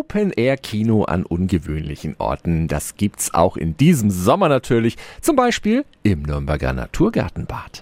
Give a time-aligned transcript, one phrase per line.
[0.00, 2.68] Open-Air-Kino an ungewöhnlichen Orten.
[2.68, 4.96] Das gibt's auch in diesem Sommer natürlich.
[5.20, 7.80] Zum Beispiel im Nürnberger Naturgartenbad.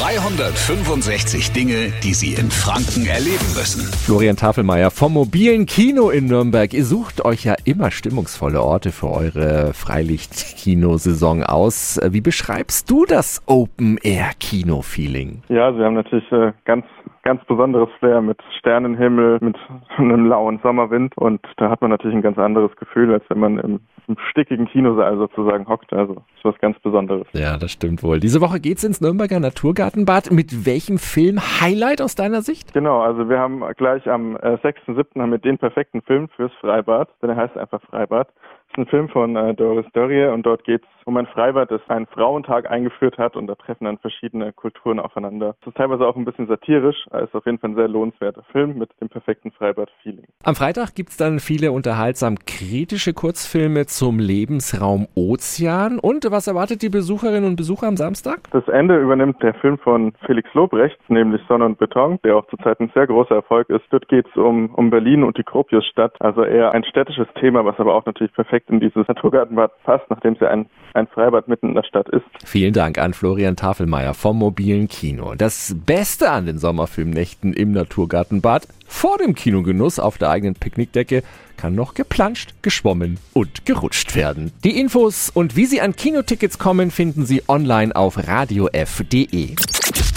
[0.00, 3.82] 365 Dinge, die Sie in Franken erleben müssen.
[3.82, 6.74] Florian Tafelmeier vom mobilen Kino in Nürnberg.
[6.74, 12.00] Ihr sucht euch ja immer stimmungsvolle Orte für eure Freilicht-Kinosaison aus.
[12.08, 15.42] Wie beschreibst du das Open-Air-Kino-Feeling?
[15.48, 16.86] Ja, also wir haben natürlich äh, ganz
[17.24, 19.56] ganz besonderes Flair mit Sternenhimmel, mit
[19.96, 23.58] einem lauen Sommerwind und da hat man natürlich ein ganz anderes Gefühl, als wenn man
[23.58, 25.92] im, im stickigen Kinosaal sozusagen hockt.
[25.92, 27.26] Also ist was ganz Besonderes.
[27.32, 28.20] Ja, das stimmt wohl.
[28.20, 30.30] Diese Woche geht's ins Nürnberger Naturgartenbad.
[30.30, 32.72] Mit welchem Film Highlight aus deiner Sicht?
[32.74, 35.20] Genau, also wir haben gleich am äh, 6.7.
[35.20, 38.28] haben wir den perfekten Film fürs Freibad, denn er heißt einfach Freibad
[38.76, 42.06] ein Film von äh, Doris Dörrie und dort geht es um ein Freibad, das einen
[42.06, 45.54] Frauentag eingeführt hat und da treffen dann verschiedene Kulturen aufeinander.
[45.60, 48.42] Es ist teilweise auch ein bisschen satirisch, aber ist auf jeden Fall ein sehr lohnenswerter
[48.52, 50.26] Film mit dem perfekten Freibad-Feeling.
[50.44, 55.98] Am Freitag gibt es dann viele unterhaltsam kritische Kurzfilme zum Lebensraum Ozean.
[55.98, 58.40] Und was erwartet die Besucherinnen und Besucher am Samstag?
[58.52, 62.80] Das Ende übernimmt der Film von Felix Lobrecht, nämlich Sonne und Beton, der auch zurzeit
[62.80, 63.84] ein sehr großer Erfolg ist.
[63.90, 67.78] Dort geht es um, um Berlin und die Gropiusstadt, also eher ein städtisches Thema, was
[67.78, 71.68] aber auch natürlich perfekt perfekt in dieses Naturgartenbad passt, nachdem ja ein, ein Freibad mitten
[71.68, 72.24] in der Stadt ist.
[72.44, 75.34] Vielen Dank an Florian Tafelmeier vom mobilen Kino.
[75.34, 81.22] Das Beste an den Sommerfilmnächten im Naturgartenbad vor dem Kinogenuss auf der eigenen Picknickdecke
[81.56, 84.52] kann noch geplanscht, geschwommen und gerutscht werden.
[84.64, 89.54] Die Infos und wie Sie an Kinotickets kommen, finden Sie online auf radiof.de.